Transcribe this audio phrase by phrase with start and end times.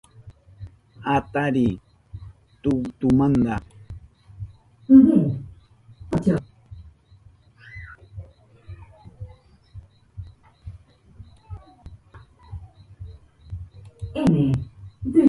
[1.15, 1.73] Atariy
[2.61, 3.55] tulltumanta